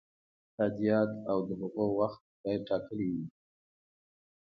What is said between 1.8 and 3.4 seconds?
وخت باید ټاکلی وي.